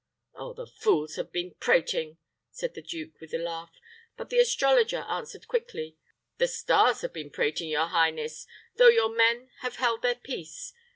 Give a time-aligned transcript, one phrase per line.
[0.33, 0.51] "Ah!
[0.53, 2.17] the fools have been prating,"
[2.49, 3.79] said the duke, with a laugh;
[4.17, 5.95] but the astrologer answered quickly,
[6.39, 10.73] "The stars have been prating, your highness, though your men have held their peace.